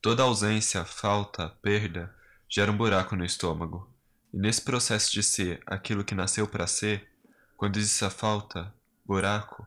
[0.00, 2.14] Toda ausência, falta, perda
[2.48, 3.92] gera um buraco no estômago.
[4.32, 7.08] E nesse processo de ser aquilo que nasceu para ser,
[7.56, 8.72] quando existe a falta,
[9.04, 9.66] buraco,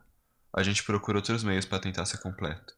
[0.50, 2.74] a gente procura outros meios para tentar ser completo.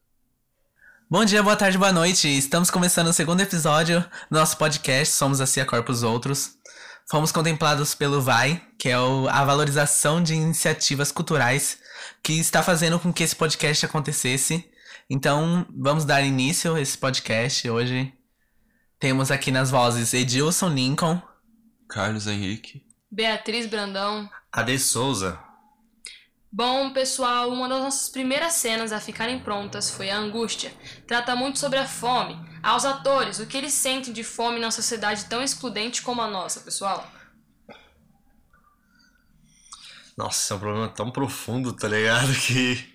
[1.09, 2.27] Bom dia, boa tarde, boa noite.
[2.27, 6.57] Estamos começando o segundo episódio do nosso podcast Somos a Cia Corpos Outros.
[7.09, 11.79] Fomos contemplados pelo VAI, que é a valorização de iniciativas culturais
[12.21, 14.69] que está fazendo com que esse podcast acontecesse.
[15.09, 18.13] Então, vamos dar início a esse podcast hoje.
[18.99, 21.21] Temos aqui nas vozes Edilson Lincoln,
[21.87, 25.39] Carlos Henrique, Beatriz Brandão, Ade Souza.
[26.51, 30.73] Bom, pessoal, uma das nossas primeiras cenas a ficarem prontas foi a angústia.
[31.07, 32.39] Trata muito sobre a fome.
[32.63, 36.61] Aos atores, o que eles sentem de fome na sociedade tão excludente como a nossa,
[36.61, 37.07] pessoal.
[40.17, 42.33] Nossa, é um problema tão profundo, tá ligado?
[42.47, 42.94] Que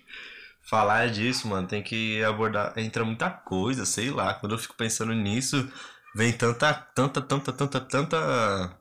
[0.70, 2.72] falar disso, mano, tem que abordar.
[2.78, 4.34] Entra muita coisa, sei lá.
[4.34, 5.68] Quando eu fico pensando nisso,
[6.14, 8.80] vem tanta, tanta, tanta, tanta, tanta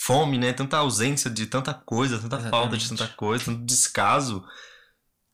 [0.00, 0.52] fome, né?
[0.52, 4.46] Tanta ausência de tanta coisa, tanta falta de tanta coisa, tanto descaso.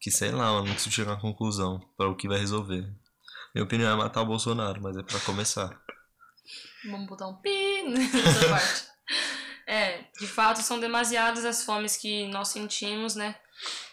[0.00, 2.88] Que sei lá, eu não consigo chegar a uma conclusão para o que vai resolver.
[3.54, 5.78] Minha opinião é matar o Bolsonaro, mas é para começar.
[6.86, 8.84] Vamos botar um pi nessa parte.
[9.66, 13.34] É, de fato são demasiadas as fomes que nós sentimos, né?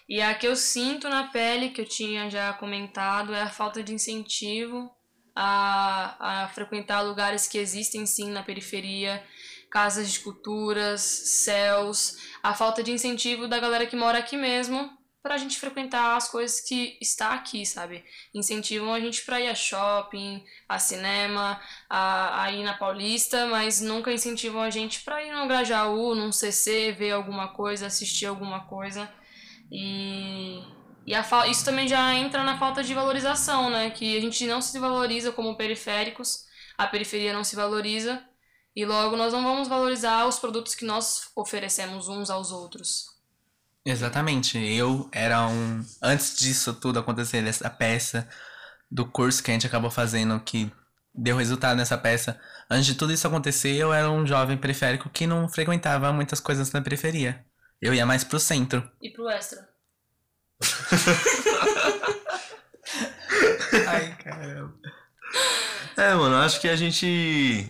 [0.08, 3.84] E a que eu sinto na pele, que eu tinha já comentado, é a falta
[3.84, 4.90] de incentivo
[5.36, 9.24] a, a frequentar lugares que existem sim na periferia,
[9.70, 14.90] casas de culturas, céus, a falta de incentivo da galera que mora aqui mesmo
[15.22, 18.06] pra gente frequentar as coisas que está aqui, sabe?
[18.34, 23.82] Incentivam a gente pra ir a shopping, a cinema, a, a ir na Paulista, mas
[23.82, 28.68] nunca incentivam a gente pra ir no Grajaú, num CC, ver alguma coisa, assistir alguma
[28.68, 29.12] coisa.
[29.72, 30.62] E,
[31.06, 33.90] e a, isso também já entra na falta de valorização, né?
[33.90, 36.46] Que a gente não se valoriza como periféricos,
[36.78, 38.22] a periferia não se valoriza,
[38.76, 43.16] e logo nós não vamos valorizar os produtos que nós oferecemos uns aos outros.
[43.86, 44.58] Exatamente.
[44.58, 45.86] Eu era um.
[46.02, 48.28] Antes disso tudo acontecer, dessa peça,
[48.90, 50.72] do curso que a gente acabou fazendo, que
[51.14, 52.40] deu resultado nessa peça.
[52.70, 56.72] Antes de tudo isso acontecer, eu era um jovem periférico que não frequentava muitas coisas
[56.72, 57.46] na periferia.
[57.82, 58.90] Eu ia mais pro centro.
[59.02, 59.68] E pro extra.
[63.88, 64.74] Ai, caramba.
[65.98, 67.70] É, mano, acho que a gente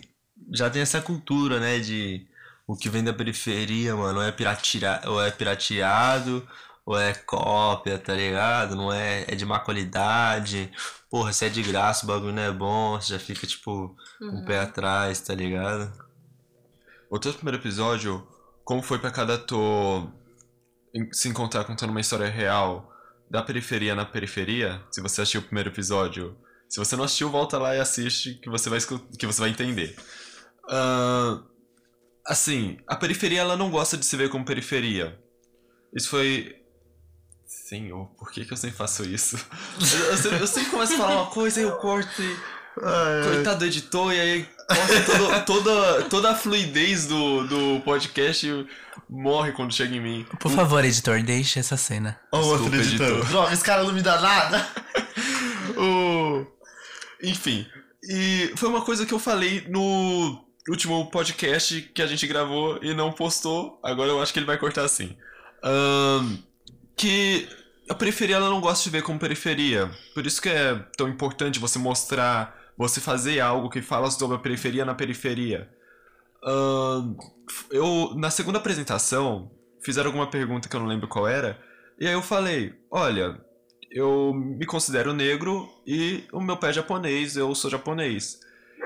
[0.51, 2.27] já tem essa cultura, né, de
[2.67, 6.47] o que vem da periferia, mano, ou é, piratira, ou é pirateado,
[6.85, 8.75] ou é cópia, tá ligado?
[8.75, 10.71] Não é, é de má qualidade.
[11.09, 14.43] Porra, se é de graça, o bagulho não é bom, você já fica, tipo, um
[14.45, 15.91] pé atrás, tá ligado?
[17.09, 18.27] Voltando ao primeiro episódio,
[18.65, 20.11] como foi pra cada ator
[21.13, 22.91] se encontrar contando uma história real
[23.29, 24.81] da periferia na periferia?
[24.91, 26.35] Se você assistiu o primeiro episódio.
[26.67, 28.79] Se você não assistiu, volta lá e assiste que você vai,
[29.17, 29.95] que você vai entender.
[30.67, 31.43] Ahn,
[32.25, 35.17] assim, a periferia ela não gosta de se ver como periferia.
[35.95, 36.59] Isso foi.
[37.45, 39.37] Senhor, por que, que eu sempre faço isso?
[39.79, 42.54] Eu, eu sempre, eu sempre começo a falar uma coisa e eu corto e.
[43.33, 44.49] Coitado do editor, e aí
[45.05, 48.67] todo- toda, toda a fluidez do, do podcast
[49.09, 50.25] morre quando chega em mim.
[50.39, 52.19] Por favor, editor, deixe essa cena.
[52.31, 53.25] Ó, o outro editor.
[53.27, 54.67] Droga, esse cara não me dá nada.
[55.77, 56.45] O-
[57.23, 57.65] Enfim,
[58.03, 62.93] e foi uma coisa que eu falei no último podcast que a gente gravou e
[62.93, 63.79] não postou.
[63.83, 65.17] Agora eu acho que ele vai cortar assim.
[65.63, 66.37] Ahn,
[66.95, 67.47] que
[67.89, 69.89] a periferia ela não gosta de ver como periferia.
[70.13, 74.39] Por isso que é tão importante você mostrar, você fazer algo que fala sobre a
[74.39, 75.69] periferia na periferia.
[76.43, 77.15] Ahn,
[77.71, 79.51] eu, na segunda apresentação,
[79.83, 81.59] fizeram alguma pergunta que eu não lembro qual era.
[81.99, 83.39] E aí eu falei, olha,
[83.91, 88.39] eu me considero negro e o meu pé é japonês, eu sou japonês.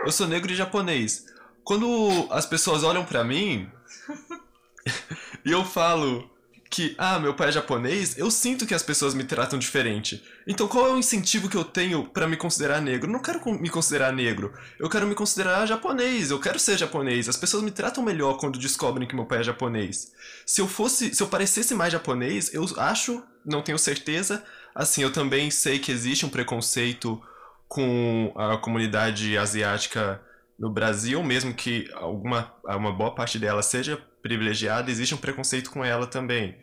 [0.05, 1.25] Eu sou negro e japonês.
[1.63, 3.69] Quando as pessoas olham pra mim
[5.43, 6.29] e eu falo
[6.69, 10.23] que, ah, meu pai é japonês, eu sinto que as pessoas me tratam diferente.
[10.45, 13.11] Então qual é o incentivo que eu tenho pra me considerar negro?
[13.11, 17.27] Não quero me considerar negro, eu quero me considerar japonês, eu quero ser japonês.
[17.27, 20.11] As pessoas me tratam melhor quando descobrem que meu pai é japonês.
[20.45, 24.43] Se eu fosse, se eu parecesse mais japonês, eu acho, não tenho certeza,
[24.75, 27.19] assim, eu também sei que existe um preconceito
[27.67, 30.21] com a comunidade asiática
[30.57, 35.83] no Brasil, mesmo que alguma uma boa parte dela seja privilegiada, existe um preconceito com
[35.83, 36.57] ela também.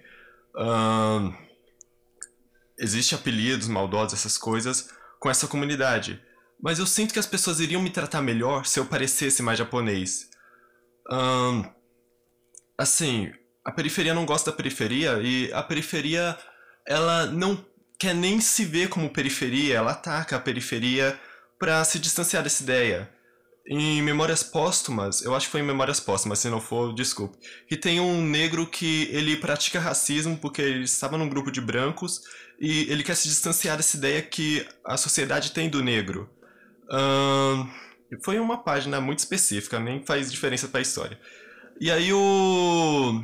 [0.57, 1.33] Ahn,
[2.79, 6.23] existe apelidos maldosos, essas coisas, com essa comunidade.
[6.63, 10.31] Mas eu sinto que as pessoas iriam me tratar melhor se eu parecesse mais japonês.
[11.11, 11.65] Ahn,
[12.79, 13.33] assim,
[13.65, 16.39] a periferia não gosta da periferia e a periferia
[16.87, 17.65] ela não
[17.99, 21.19] quer nem se ver como periferia, ela ataca a periferia
[21.59, 23.11] pra se distanciar dessa ideia.
[23.69, 27.37] Em Memórias Póstumas, eu acho que foi em Memórias Póstumas, se não for, desculpe,
[27.67, 32.23] que tem um negro que ele pratica racismo porque ele estava num grupo de brancos
[32.61, 36.31] e ele quer se distanciar dessa ideia que a sociedade tem do negro.
[38.23, 41.19] Foi uma página muito específica, nem faz diferença pra história.
[41.81, 43.21] E aí o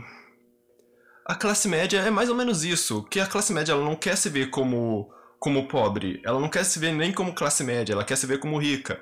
[1.25, 4.17] a classe média é mais ou menos isso, que a classe média ela não quer
[4.17, 5.09] se ver como
[5.39, 8.39] como pobre, ela não quer se ver nem como classe média, ela quer se ver
[8.39, 9.01] como rica.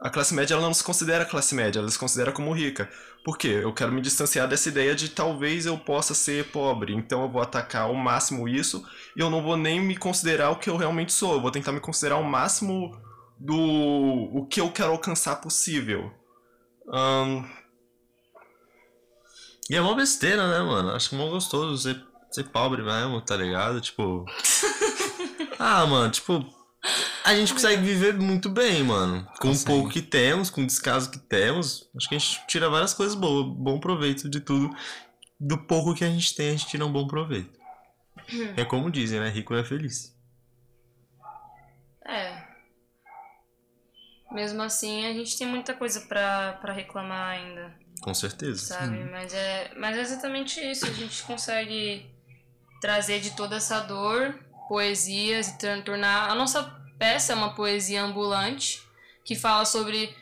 [0.00, 2.88] A classe média ela não se considera classe média, ela se considera como rica.
[3.22, 3.60] Por quê?
[3.62, 7.42] Eu quero me distanciar dessa ideia de talvez eu possa ser pobre, então eu vou
[7.42, 8.82] atacar ao máximo isso
[9.14, 11.72] e eu não vou nem me considerar o que eu realmente sou, eu vou tentar
[11.72, 12.98] me considerar o máximo
[13.38, 16.10] do o que eu quero alcançar possível.
[16.92, 17.44] Ahn,
[19.70, 20.90] E é uma besteira, né, mano?
[20.90, 23.80] Acho que é mó gostoso ser, ser pobre mesmo, tá ligado?
[23.80, 24.24] Tipo.
[25.60, 26.44] ah, mano, tipo.
[27.24, 29.26] A gente consegue viver muito bem, mano.
[29.40, 31.88] Com o pouco que temos, com o descaso que temos.
[31.96, 34.74] Acho que a gente tira várias coisas boas, bom proveito de tudo.
[35.38, 37.58] Do pouco que a gente tem, a gente tira um bom proveito.
[38.56, 39.28] É como dizem, né?
[39.28, 40.16] Rico é feliz.
[42.06, 42.42] É.
[44.32, 48.64] Mesmo assim, a gente tem muita coisa pra, pra reclamar ainda, Com certeza.
[48.64, 49.02] sabe?
[49.10, 50.86] Mas é, mas é exatamente isso.
[50.86, 52.06] A gente consegue
[52.80, 54.38] trazer de toda essa dor
[54.68, 56.30] poesias e tor- tornar.
[56.30, 58.82] A nossa peça é uma poesia ambulante
[59.24, 60.14] que fala sobre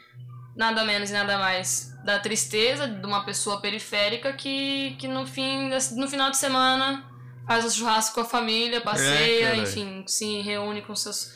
[0.54, 5.70] nada menos e nada mais da tristeza de uma pessoa periférica que, que no, fim,
[5.96, 7.04] no final de semana
[7.48, 9.62] faz o churrasco com a família, passeia, caralho.
[9.62, 11.32] enfim, se reúne com seus.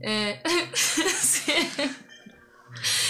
[0.00, 0.40] é,
[0.74, 1.52] se,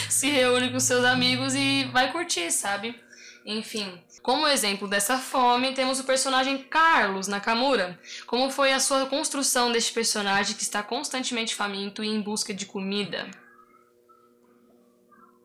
[0.09, 3.01] se reúne com seus amigos e vai curtir, sabe?
[3.47, 7.99] Enfim, como exemplo dessa fome, temos o personagem Carlos Nakamura.
[8.27, 12.67] Como foi a sua construção deste personagem que está constantemente faminto e em busca de
[12.67, 13.27] comida?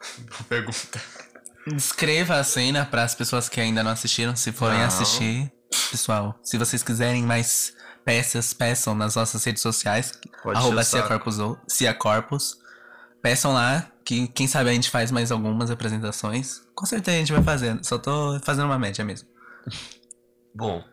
[0.28, 1.02] boa pergunta.
[1.66, 4.88] Descreva a cena para as pessoas que ainda não assistiram, se forem Não.
[4.88, 5.50] assistir.
[5.90, 10.12] Pessoal, se vocês quiserem mais peças, peçam nas nossas redes sociais.
[10.44, 10.84] Pode arroba.
[13.24, 16.62] Peçam lá, que quem sabe a gente faz mais algumas apresentações.
[16.76, 17.82] Com certeza a gente vai fazendo.
[17.86, 19.30] Só tô fazendo uma média mesmo.
[20.54, 20.84] Bom,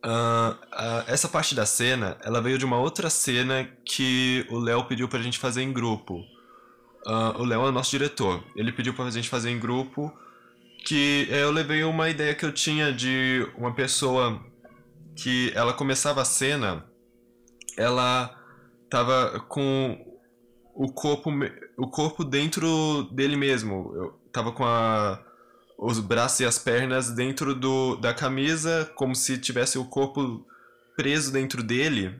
[0.00, 4.84] ah, ah, essa parte da cena, ela veio de uma outra cena que o Léo
[4.84, 6.24] pediu pra gente fazer em grupo.
[7.04, 8.44] Ah, o Léo é o nosso diretor.
[8.54, 10.16] Ele pediu pra gente fazer em grupo
[10.84, 14.40] que eu levei uma ideia que eu tinha de uma pessoa
[15.16, 16.84] que ela começava a cena,
[17.76, 18.32] ela
[18.88, 20.15] tava com
[20.76, 21.30] o corpo,
[21.76, 23.92] o corpo dentro dele mesmo.
[23.94, 25.22] Eu tava com a
[25.78, 30.46] os braços e as pernas dentro do, da camisa, como se tivesse o corpo
[30.96, 32.18] preso dentro dele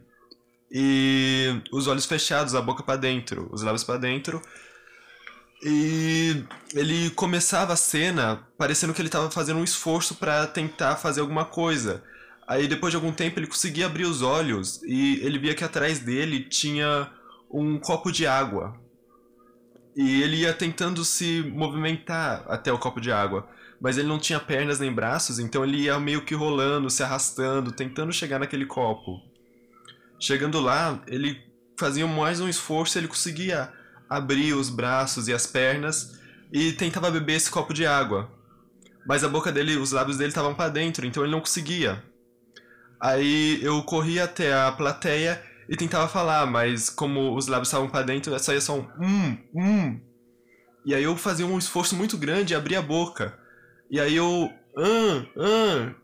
[0.70, 4.42] e os olhos fechados, a boca para dentro, os lábios para dentro.
[5.62, 6.44] E
[6.74, 11.46] ele começava a cena parecendo que ele estava fazendo um esforço para tentar fazer alguma
[11.46, 12.04] coisa.
[12.46, 15.98] Aí depois de algum tempo ele conseguia abrir os olhos e ele via que atrás
[15.98, 17.10] dele tinha
[17.50, 18.78] um copo de água.
[19.96, 23.48] E ele ia tentando se movimentar até o copo de água.
[23.80, 27.72] Mas ele não tinha pernas nem braços, então ele ia meio que rolando, se arrastando,
[27.72, 29.20] tentando chegar naquele copo.
[30.18, 31.44] Chegando lá, ele
[31.78, 33.70] fazia mais um esforço ele conseguia
[34.08, 36.18] abrir os braços e as pernas
[36.52, 38.30] e tentava beber esse copo de água.
[39.06, 42.02] Mas a boca dele, os lábios dele estavam para dentro, então ele não conseguia.
[43.00, 48.04] Aí eu corria até a plateia e tentava falar, mas como os lábios estavam para
[48.04, 50.00] dentro, saía só um hum, hum.
[50.84, 53.36] E aí eu fazia um esforço muito grande e abria a boca.
[53.90, 54.50] E aí eu.
[54.76, 55.94] Ah, ah.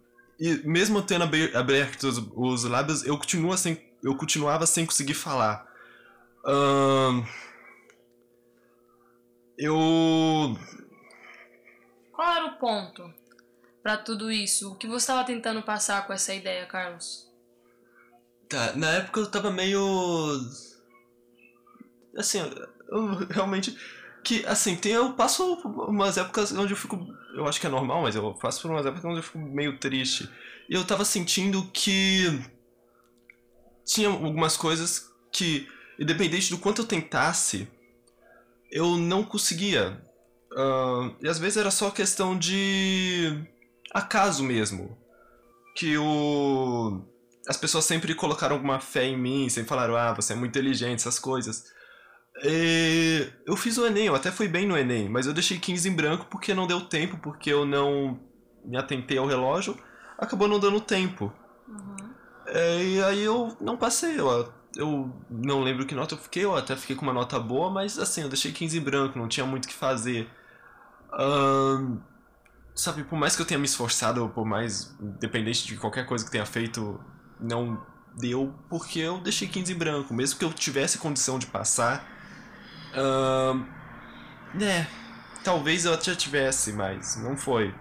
[0.40, 5.14] E mesmo tendo abe- aberto os, os lábios, eu, continua sem, eu continuava sem conseguir
[5.14, 5.64] falar.
[6.44, 7.22] Ahn,
[9.56, 10.56] eu.
[12.12, 13.12] Qual era o ponto
[13.82, 14.72] pra tudo isso?
[14.72, 17.31] O que você estava tentando passar com essa ideia, Carlos?
[18.52, 19.80] Tá, na época eu tava meio.
[22.18, 22.38] Assim,
[22.88, 23.74] eu realmente.
[24.22, 25.54] Que, assim, tem, eu passo
[25.88, 26.98] umas épocas onde eu fico.
[27.34, 29.78] Eu acho que é normal, mas eu passo por umas épocas onde eu fico meio
[29.78, 30.30] triste.
[30.68, 32.26] E eu tava sentindo que.
[33.86, 35.66] Tinha algumas coisas que,
[35.98, 37.66] independente do quanto eu tentasse,
[38.70, 39.98] eu não conseguia.
[40.54, 43.42] Ah, e às vezes era só questão de.
[43.94, 44.98] acaso mesmo.
[45.74, 47.11] Que o
[47.48, 51.00] as pessoas sempre colocaram alguma fé em mim, sempre falaram, ah, você é muito inteligente,
[51.00, 51.64] essas coisas.
[52.44, 55.88] E eu fiz o Enem, eu até fui bem no Enem, mas eu deixei 15
[55.88, 58.20] em branco porque não deu tempo, porque eu não
[58.64, 59.76] me atentei ao relógio,
[60.18, 61.32] acabou não dando tempo.
[61.68, 62.12] Uhum.
[62.46, 64.28] É, e aí eu não passei, eu
[64.76, 67.98] eu não lembro que nota eu fiquei, eu até fiquei com uma nota boa, mas
[67.98, 70.28] assim, eu deixei 15 em branco, não tinha muito o que fazer.
[71.12, 71.98] Ahn,
[72.74, 76.30] sabe, por mais que eu tenha me esforçado, por mais, independente de qualquer coisa que
[76.30, 76.98] tenha feito,
[77.42, 77.84] não
[78.18, 80.14] deu porque eu deixei 15 em branco.
[80.14, 82.06] Mesmo que eu tivesse condição de passar.
[82.94, 83.64] ahn,
[84.54, 84.86] né,
[85.42, 87.74] talvez eu até tivesse, mas não foi.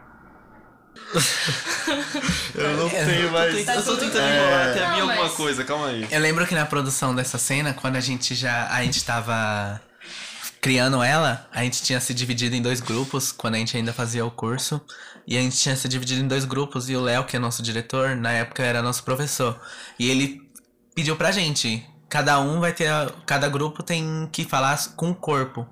[2.56, 3.65] eu não É, tenho mais.
[3.65, 4.36] Tá eu tô tentando bem.
[4.38, 6.08] enrolar até Não, vir alguma mas- coisa, calma aí.
[6.12, 8.68] Eu lembro que na produção dessa cena, quando a gente já.
[8.70, 9.82] A gente tava
[10.62, 14.24] criando ela, a gente tinha se dividido em dois grupos, quando a gente ainda fazia
[14.24, 14.80] o curso.
[15.25, 17.63] E a gente tinha se dividido em dois grupos, e o Léo, que é nosso
[17.63, 19.60] diretor, na época era nosso professor.
[19.98, 20.39] E ele
[20.94, 21.84] pediu pra gente.
[22.08, 22.89] Cada um vai ter.
[23.25, 25.68] cada grupo tem que falar com o corpo.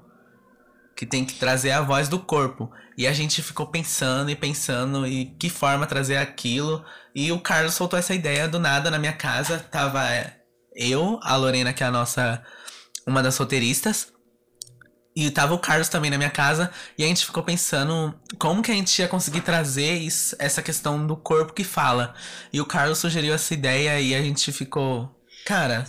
[0.96, 2.72] Que tem que trazer a voz do corpo.
[2.98, 6.84] E a gente ficou pensando e pensando e que forma trazer aquilo.
[7.13, 9.60] E o Carlos soltou essa ideia do nada na minha casa.
[9.60, 10.41] Tava é,
[10.75, 12.43] eu, a Lorena, que é a nossa.
[13.05, 14.19] Uma das roteiristas.
[15.20, 16.72] E tava o Carlos também na minha casa.
[16.98, 21.06] E a gente ficou pensando como que a gente ia conseguir trazer isso- essa questão
[21.06, 22.14] do corpo que fala.
[22.54, 25.14] E o Carlos sugeriu essa ideia e a gente ficou.
[25.46, 25.86] Cara,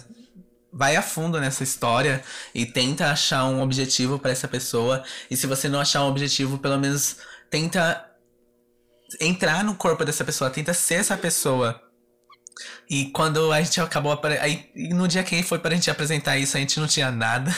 [0.73, 5.05] vai a fundo nessa história e tenta achar um objetivo pra essa pessoa.
[5.31, 7.19] E se você não achar um objetivo, pelo menos
[7.49, 8.05] tenta
[9.21, 11.81] entrar no corpo dessa pessoa, tenta ser essa pessoa.
[12.89, 16.61] E quando a gente acabou aí no dia que foi pra gente apresentar isso, a
[16.61, 17.55] gente não tinha nada.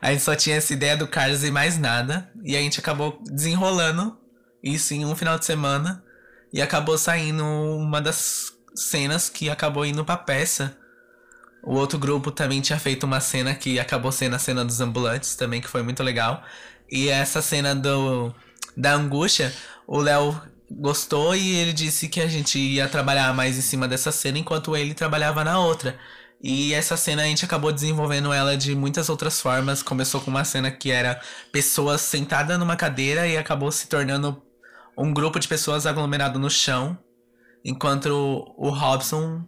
[0.00, 2.30] A gente só tinha essa ideia do Carlos e mais nada.
[2.42, 4.18] E a gente acabou desenrolando
[4.62, 6.02] isso em um final de semana.
[6.52, 10.76] E acabou saindo uma das cenas que acabou indo pra peça.
[11.62, 15.36] O outro grupo também tinha feito uma cena que acabou sendo a cena dos ambulantes
[15.36, 16.42] também, que foi muito legal.
[16.90, 18.34] E essa cena do
[18.76, 19.52] da angústia,
[19.86, 20.40] o Léo
[20.70, 24.76] gostou e ele disse que a gente ia trabalhar mais em cima dessa cena enquanto
[24.76, 25.98] ele trabalhava na outra.
[26.42, 29.82] E essa cena a gente acabou desenvolvendo ela de muitas outras formas.
[29.82, 31.20] Começou com uma cena que era
[31.52, 34.42] pessoas sentadas numa cadeira e acabou se tornando
[34.96, 36.98] um grupo de pessoas aglomerado no chão,
[37.64, 38.08] enquanto
[38.56, 39.46] o Robson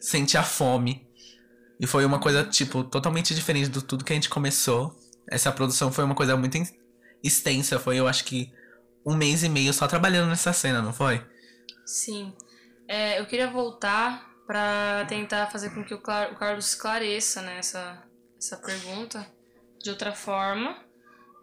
[0.00, 1.06] sentia fome.
[1.80, 4.96] E foi uma coisa, tipo, totalmente diferente do tudo que a gente começou.
[5.28, 6.58] Essa produção foi uma coisa muito
[7.22, 7.78] extensa.
[7.78, 8.52] Foi, eu acho que,
[9.06, 11.24] um mês e meio só trabalhando nessa cena, não foi?
[11.86, 12.32] Sim.
[12.88, 16.00] É, eu queria voltar para tentar fazer com que o, o
[16.36, 18.02] Carlos esclareça né, essa,
[18.38, 19.26] essa pergunta
[19.82, 20.76] de outra forma,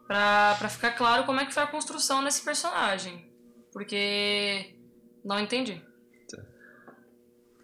[0.07, 3.31] para ficar claro como é que foi a construção desse personagem.
[3.71, 4.75] Porque
[5.23, 5.81] não entendi.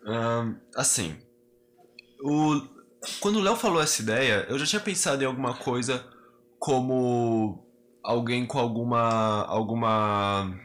[0.06, 1.18] Ahn, assim,
[2.22, 2.62] o,
[3.20, 6.06] quando o Léo falou essa ideia, eu já tinha pensado em alguma coisa
[6.60, 7.66] como
[8.04, 10.56] alguém com alguma alguma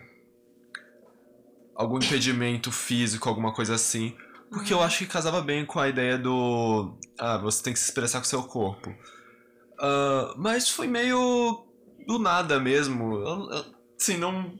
[1.74, 4.14] algum impedimento físico, alguma coisa assim,
[4.50, 7.86] porque eu acho que casava bem com a ideia do ah, você tem que se
[7.86, 8.94] expressar com seu corpo.
[9.78, 11.66] Ah, mas foi meio
[12.06, 13.18] do nada mesmo.
[13.98, 14.58] Assim, não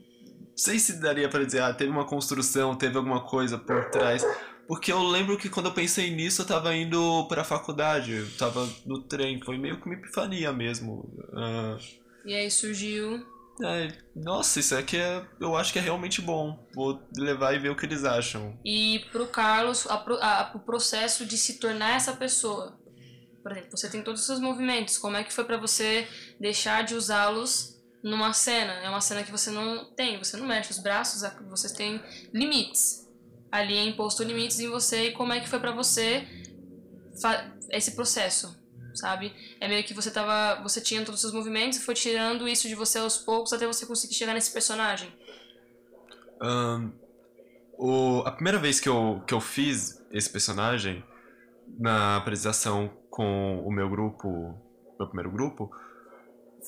[0.55, 4.25] sei se daria pra dizer, ah, teve uma construção, teve alguma coisa por trás.
[4.67, 8.67] Porque eu lembro que quando eu pensei nisso, eu tava indo pra faculdade, eu tava
[8.85, 11.11] no trem, foi meio que uma epifania mesmo.
[11.35, 11.77] Ah,
[12.25, 13.25] E aí surgiu.
[13.63, 16.67] É, nossa, isso aqui é, eu acho que é realmente bom.
[16.73, 18.59] Vou levar e ver o que eles acham.
[18.65, 22.79] E pro Carlos, a a- o processo de se tornar essa pessoa.
[23.43, 24.97] Por exemplo, você tem todos os seus movimentos.
[24.97, 26.07] Como é que foi pra você
[26.39, 28.73] deixar de usá-los numa cena?
[28.73, 32.01] É uma cena que você não tem, você não mexe os braços, a- você tem
[32.33, 33.07] limites.
[33.51, 36.25] Ali é imposto limites em você e como é que foi pra você
[37.69, 38.55] esse processo,
[38.93, 39.33] sabe?
[39.59, 42.67] É meio que você tava, você tinha todos os seus movimentos e foi tirando isso
[42.67, 45.11] de você aos poucos até você conseguir chegar nesse personagem.
[46.41, 46.91] Ahn,
[47.77, 51.03] o, a primeira vez que eu, que eu fiz esse personagem,
[51.79, 54.55] na apresentação com o meu grupo,
[54.99, 55.71] meu primeiro grupo,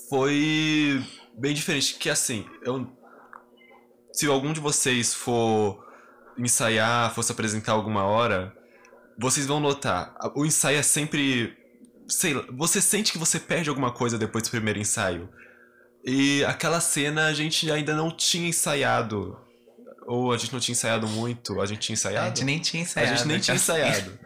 [0.10, 1.04] foi
[1.38, 1.96] bem diferente.
[1.96, 2.88] Que assim, eu,
[4.12, 5.86] se algum de vocês for
[6.38, 8.56] ensaiar, fosse apresentar alguma hora,
[9.18, 11.58] vocês vão notar, o ensaio é sempre.
[12.14, 15.30] Sei lá, você sente que você perde alguma coisa depois do primeiro ensaio.
[16.06, 19.38] E aquela cena a gente ainda não tinha ensaiado.
[20.06, 22.28] Ou a gente não tinha ensaiado muito, a gente tinha A ensaiado?
[22.38, 23.18] gente nem tinha A ensaiado.
[23.18, 23.80] gente nem tinha cara.
[23.88, 24.20] ensaiado.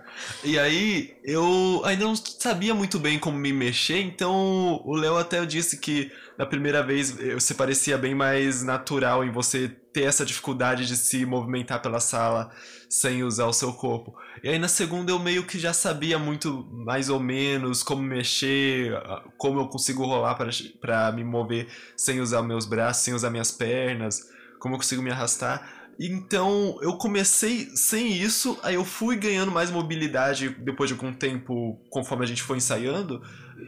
[0.44, 5.46] E aí, eu ainda não sabia muito bem como me mexer, então o Léo até
[5.46, 10.86] disse que na primeira vez você parecia bem mais natural em você ter essa dificuldade
[10.86, 12.52] de se movimentar pela sala
[12.88, 14.16] sem usar o seu corpo.
[14.44, 18.94] E aí na segunda eu meio que já sabia muito mais ou menos como mexer,
[18.96, 20.38] ah, como eu consigo rolar
[20.80, 25.10] para me mover sem usar meus braços, sem usar minhas pernas, como eu consigo me
[25.10, 25.68] arrastar.
[26.00, 31.82] Então eu comecei sem isso, aí eu fui ganhando mais mobilidade depois de algum tempo,
[31.90, 33.20] conforme a gente foi ensaiando.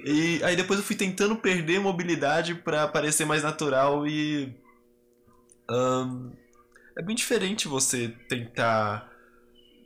[0.06, 4.56] E aí depois eu fui tentando perder mobilidade para parecer mais natural e.
[5.70, 6.32] ahn,
[6.98, 9.10] é bem diferente você tentar.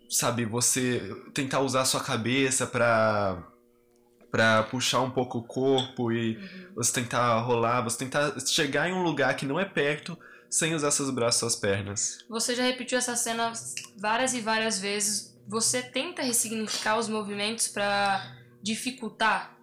[0.09, 1.01] Sabe, você
[1.33, 3.43] tentar usar a sua cabeça pra.
[4.31, 6.37] pra puxar um pouco o corpo e
[6.75, 10.17] você tentar rolar, você tentar chegar em um lugar que não é perto
[10.49, 12.17] sem usar seus braços e suas pernas.
[12.29, 13.51] Você já repetiu essa cena
[13.97, 15.35] várias e várias vezes.
[15.47, 18.23] Você tenta ressignificar os movimentos pra
[18.61, 19.57] dificultar.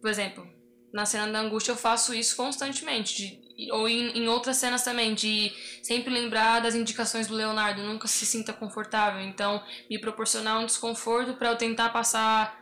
[0.00, 0.46] Por exemplo,
[0.92, 3.16] na cena da angústia eu faço isso constantemente.
[3.16, 8.06] de- ou em, em outras cenas também, de sempre lembrar das indicações do Leonardo, nunca
[8.06, 9.20] se sinta confortável.
[9.22, 12.60] Então, me proporcionar um desconforto pra eu tentar passar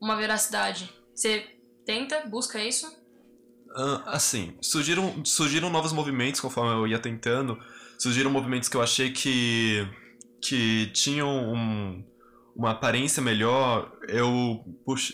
[0.00, 0.92] uma veracidade.
[1.14, 1.44] Você
[1.84, 2.86] tenta, busca isso?
[3.74, 7.58] Ah, assim, surgiram, surgiram novos movimentos conforme eu ia tentando.
[7.98, 9.86] Surgiram movimentos que eu achei que,
[10.40, 12.04] que tinham um-
[12.56, 13.92] uma aparência melhor.
[14.08, 15.12] Eu, pux,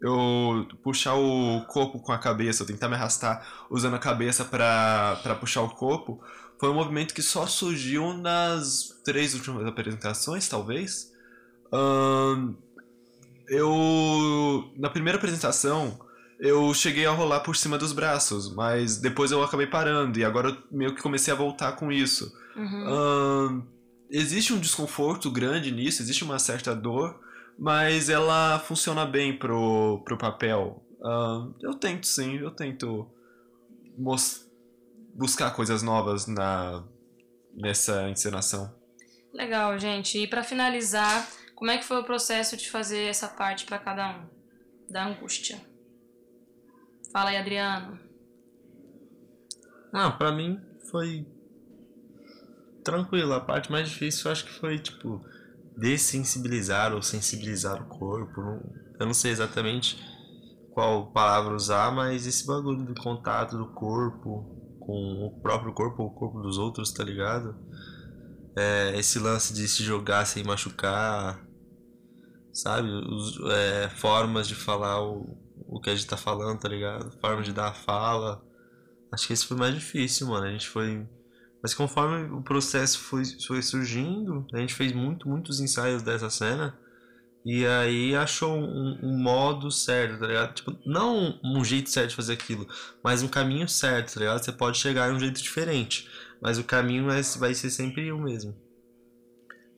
[0.00, 5.38] eu puxar o corpo com a cabeça, eu tentar me arrastar usando a cabeça pra
[5.40, 6.20] puxar o corpo.
[6.58, 11.12] Foi um movimento que só surgiu nas três últimas apresentações, talvez.
[11.72, 12.54] Ahn,
[13.48, 14.72] eu.
[14.76, 15.98] Na primeira apresentação,
[16.40, 20.48] eu cheguei a rolar por cima dos braços, mas depois eu acabei parando e agora
[20.48, 22.32] eu meio que comecei a voltar com isso.
[22.56, 22.88] Uhum.
[22.88, 23.62] Ahn,
[24.10, 27.20] existe um desconforto grande nisso, existe uma certa dor,
[27.58, 30.82] mas ela funciona bem pro, pro papel.
[31.02, 33.10] Ahn, eu tento sim, eu tento
[33.96, 34.46] mos-
[35.14, 36.84] buscar coisas novas na,
[37.54, 38.74] nessa encenação.
[39.32, 40.18] Legal, gente.
[40.18, 44.18] E pra finalizar, como é que foi o processo de fazer essa parte pra cada
[44.18, 44.26] um?
[44.90, 45.60] Da angústia.
[47.12, 47.98] Fala aí, Adriano.
[49.92, 50.60] Ah, pra mim
[50.90, 51.26] foi
[52.84, 53.32] tranquilo.
[53.32, 55.24] A parte mais difícil eu acho que foi, tipo,
[55.76, 58.40] dessensibilizar ou sensibilizar o corpo.
[58.98, 59.98] Eu não sei exatamente
[60.72, 66.08] qual palavra usar, mas esse bagulho do contato do corpo com o próprio corpo ou
[66.08, 67.56] o corpo dos outros, tá ligado?
[68.56, 71.44] É, esse lance de se jogar sem machucar,
[72.52, 72.88] sabe?
[72.88, 75.36] Os, é, formas de falar o,
[75.66, 77.10] o que a gente tá falando, tá ligado?
[77.20, 78.42] Formas de dar a fala.
[79.12, 80.46] Acho que esse foi mais difícil, mano.
[80.46, 81.06] A gente foi.
[81.66, 86.78] Mas conforme o processo foi, foi surgindo, a gente fez muito, muitos ensaios dessa cena.
[87.44, 90.54] E aí achou um, um modo certo, tá ligado?
[90.54, 92.68] Tipo, não um jeito certo de fazer aquilo,
[93.02, 94.44] mas um caminho certo, tá ligado?
[94.44, 96.08] Você pode chegar em um jeito diferente,
[96.40, 98.54] mas o caminho é, vai ser sempre o mesmo.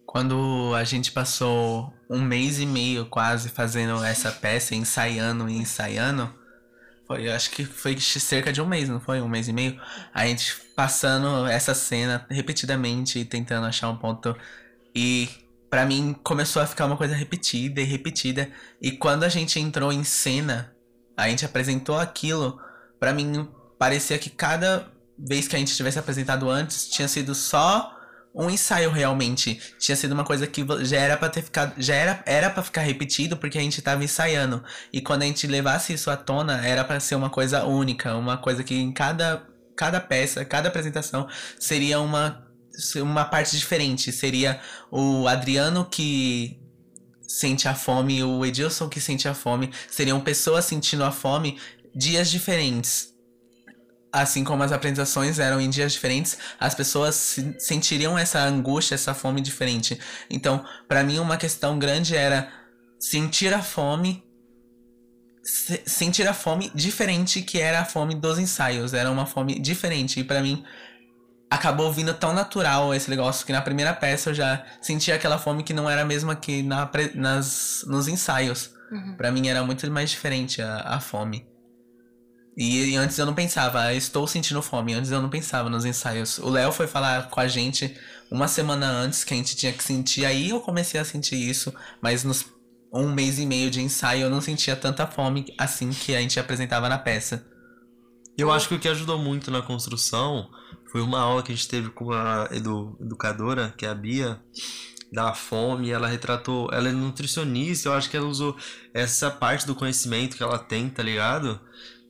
[0.05, 6.31] Quando a gente passou um mês e meio quase fazendo essa peça, ensaiando e ensaiando,
[7.07, 9.23] foi, eu acho que foi cerca de um mês, não foi?
[9.23, 9.81] Um mês e meio?
[10.13, 14.37] A gente passando essa cena repetidamente e tentando achar um ponto.
[14.95, 15.29] E
[15.69, 18.49] pra mim começou a ficar uma coisa repetida e repetida.
[18.81, 20.73] E quando a gente entrou em cena,
[21.17, 22.61] a gente apresentou aquilo,
[23.01, 24.87] pra mim parecia que cada
[25.19, 27.93] vez que a gente tivesse apresentado antes tinha sido só
[28.33, 29.61] um ensaio realmente.
[29.81, 32.83] Tinha sido uma coisa que já era para ter ficado, já era era para ficar
[32.83, 34.63] repetido porque a gente tava ensaiando.
[34.93, 38.37] E quando a gente levasse isso à tona, era para ser uma coisa única, uma
[38.37, 39.45] coisa que em cada
[39.79, 42.45] cada peça, cada apresentação seria uma
[42.97, 44.61] uma parte diferente, seria
[44.91, 46.61] o Adriano que
[47.27, 51.59] sente a fome, o Edilson que sente a fome, seriam pessoas sentindo a fome
[51.95, 53.09] dias diferentes.
[54.13, 59.13] Assim como as apresentações eram em dias diferentes, as pessoas se- sentiriam essa angústia, essa
[59.13, 59.99] fome diferente.
[60.31, 62.51] Então, pra mim, uma questão grande era
[62.99, 64.25] sentir a fome,
[65.43, 68.93] se- sentir a fome diferente que era a fome dos ensaios.
[68.95, 70.21] Era uma fome diferente.
[70.21, 70.65] E pra mim,
[71.51, 75.63] acabou vindo tão natural esse negócio que na primeira peça eu já sentia aquela fome
[75.63, 78.71] que não era a mesma que na, nas, nos ensaios.
[78.91, 79.17] Uhum.
[79.17, 81.47] Pra mim era muito mais diferente a, a fome.
[82.57, 84.93] E, e antes eu não pensava, "Ah, estou sentindo fome.
[84.93, 86.39] Antes eu não pensava nos ensaios.
[86.39, 87.97] O Léo foi falar com a gente
[88.31, 90.25] uma semana antes que a gente tinha que sentir.
[90.27, 91.73] Aí eu comecei a sentir isso.
[92.03, 92.45] Mas nos
[92.93, 96.39] um mês e meio de ensaio eu não sentia tanta fome assim que a gente
[96.41, 97.47] apresentava na peça.
[98.37, 100.49] Eu acho que o que ajudou muito na construção
[100.93, 104.41] foi uma aula que a gente teve com a edu- educadora, que é a Bia,
[105.13, 105.91] da fome.
[105.91, 106.69] Ela retratou.
[106.73, 108.57] Ela é nutricionista, eu acho que ela usou
[108.95, 111.61] essa parte do conhecimento que ela tem, tá ligado?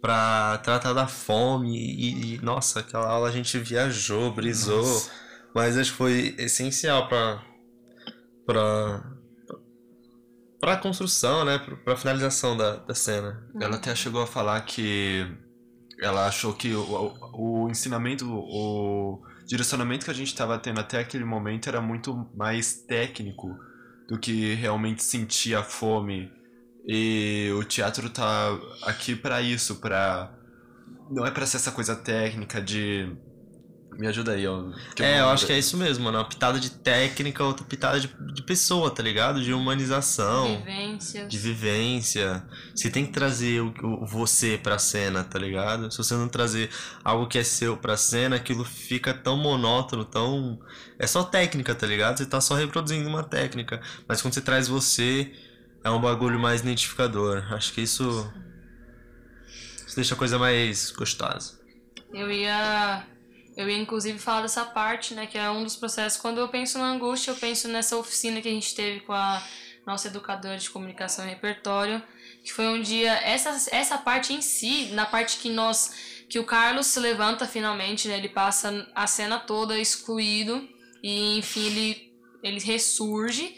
[0.02, 1.76] Pra tratar da fome.
[1.76, 4.82] E, e, nossa, aquela aula a gente viajou, brisou.
[4.82, 5.10] Nossa.
[5.54, 7.42] Mas acho que foi essencial pra.
[8.46, 9.17] pra.
[10.60, 11.58] Pra construção, né?
[11.84, 13.46] Pra, finalização da, da cena.
[13.60, 15.26] Ela até chegou a falar que
[16.00, 20.98] ela achou que o, o, o ensinamento, o direcionamento que a gente estava tendo até
[20.98, 23.56] aquele momento era muito mais técnico
[24.08, 26.30] do que realmente sentir a fome.
[26.86, 30.32] E o teatro tá aqui para isso, para
[31.10, 33.14] não é para ser essa coisa técnica de
[33.98, 34.70] me ajuda aí, ó.
[34.94, 36.18] Que É, eu acho que é isso mesmo, mano.
[36.18, 39.42] Uma pitada de técnica, outra pitada de, de pessoa, tá ligado?
[39.42, 40.56] De humanização.
[40.58, 41.28] Vivências.
[41.28, 42.46] de vivência.
[42.72, 45.90] Você tem que trazer o, o você pra cena, tá ligado?
[45.90, 46.70] Se você não trazer
[47.02, 50.60] algo que é seu pra cena, aquilo fica tão monótono, tão.
[50.96, 52.18] É só técnica, tá ligado?
[52.18, 53.80] Você tá só reproduzindo uma técnica.
[54.06, 55.32] Mas quando você traz você,
[55.82, 57.52] é um bagulho mais identificador.
[57.52, 58.32] Acho que isso.
[59.84, 61.58] Isso deixa a coisa mais gostosa.
[62.14, 63.04] Eu ia.
[63.58, 65.26] Eu ia inclusive falar dessa parte, né?
[65.26, 66.20] Que é um dos processos.
[66.20, 69.42] Quando eu penso na angústia, eu penso nessa oficina que a gente teve com a
[69.84, 72.00] nossa educadora de comunicação e repertório.
[72.44, 73.14] Que foi um dia.
[73.14, 76.22] Essa, essa parte em si, na parte que nós.
[76.28, 78.18] Que o Carlos se levanta finalmente, né?
[78.18, 80.68] Ele passa a cena toda excluído.
[81.02, 82.12] E enfim, ele,
[82.44, 83.56] ele ressurge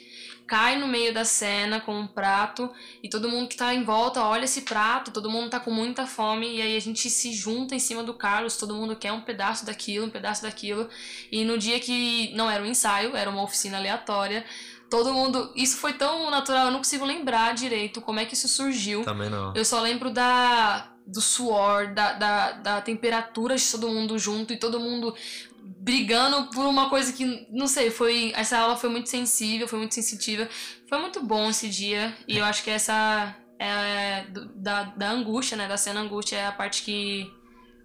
[0.51, 2.69] cai no meio da cena com um prato
[3.01, 6.09] e todo mundo que tá em volta olha esse prato, todo mundo tá com muita
[6.09, 9.21] fome e aí a gente se junta em cima do Carlos, todo mundo quer um
[9.21, 10.89] pedaço daquilo, um pedaço daquilo.
[11.31, 14.45] E no dia que não era um ensaio, era uma oficina aleatória,
[14.91, 18.49] todo mundo, isso foi tão natural, eu não consigo lembrar direito como é que isso
[18.49, 19.05] surgiu.
[19.05, 19.55] Também não.
[19.55, 24.57] Eu só lembro da do suor, da, da, da temperatura de todo mundo junto e
[24.57, 25.15] todo mundo
[25.63, 28.33] brigando por uma coisa que, não sei, foi.
[28.35, 30.49] Essa aula foi muito sensível, foi muito sensitiva.
[30.89, 32.15] Foi muito bom esse dia.
[32.29, 35.69] E eu acho que essa é da, da angústia, né?
[35.69, 37.31] Da cena angústia é a parte que,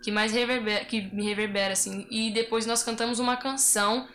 [0.03, 2.07] que mais reverbera, que me reverbera, assim.
[2.09, 4.07] E depois nós cantamos uma canção.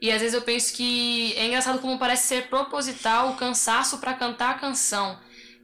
[0.00, 4.14] E às vezes eu penso que é engraçado como parece ser proposital o cansaço pra
[4.14, 5.18] cantar a canção.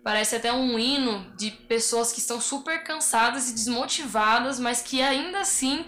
[0.04, 5.40] Parece até um hino de pessoas que estão super cansadas e desmotivadas, mas que ainda
[5.40, 5.84] assim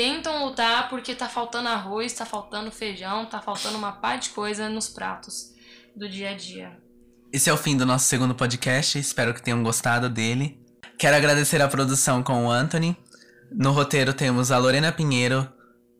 [0.00, 4.66] tentam lutar porque tá faltando arroz, tá faltando feijão, tá faltando uma pá de coisa
[4.66, 5.52] nos pratos
[5.94, 6.74] do dia a dia.
[7.30, 8.98] Esse é o fim do nosso segundo podcast.
[8.98, 10.58] Espero que tenham gostado dele.
[10.98, 12.96] Quero agradecer a produção com o Anthony.
[13.52, 15.46] No roteiro temos a Lorena Pinheiro,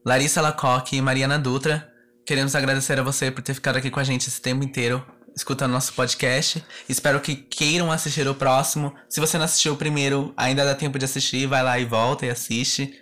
[0.02, 1.92] Larissa Lacoque e Mariana Dutra.
[2.24, 5.04] Queremos agradecer a você por ter ficado aqui com a gente esse tempo inteiro,
[5.36, 6.64] escutando nosso podcast.
[6.88, 8.94] Espero que queiram assistir o próximo.
[9.10, 11.46] Se você não assistiu o primeiro, ainda dá tempo de assistir.
[11.46, 12.98] Vai lá e volta e assiste.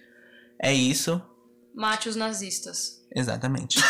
[0.61, 1.21] É isso.
[1.75, 2.99] Mate os nazistas.
[3.15, 3.79] Exatamente.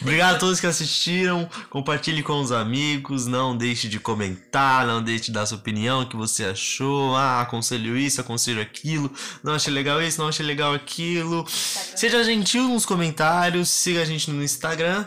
[0.00, 1.48] Obrigado a todos que assistiram.
[1.68, 3.26] Compartilhe com os amigos.
[3.26, 4.86] Não deixe de comentar.
[4.86, 6.02] Não deixe de dar sua opinião.
[6.02, 7.14] O que você achou.
[7.14, 9.12] Ah, aconselho isso, aconselho aquilo.
[9.42, 11.44] Não achei legal isso, não achei legal aquilo.
[11.48, 13.68] Seja gentil nos comentários.
[13.68, 15.04] Siga a gente no Instagram.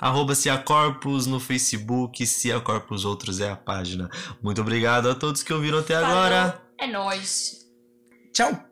[0.00, 2.26] Arroba Ciacorpus no Facebook.
[2.26, 4.10] Ciacorpus Outros é a página.
[4.42, 6.60] Muito obrigado a todos que ouviram até agora.
[6.78, 7.61] É nóis.
[8.32, 8.71] Tchau!